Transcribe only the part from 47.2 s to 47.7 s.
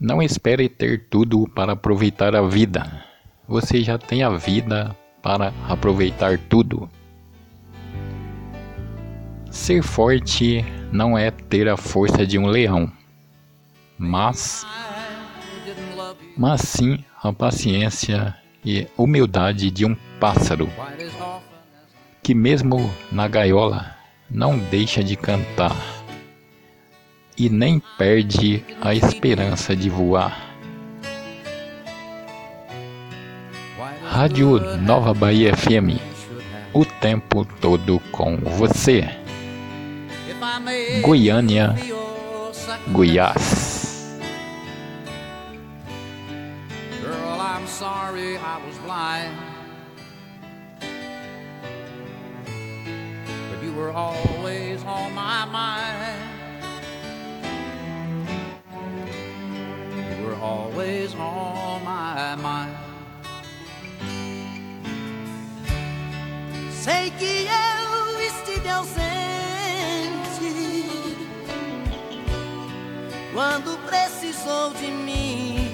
I'm